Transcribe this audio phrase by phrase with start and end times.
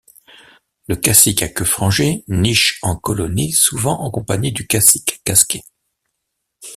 [0.87, 5.61] Le Cassique à queue frangée niche en colonie souvent en compagnie du Cassique casqué.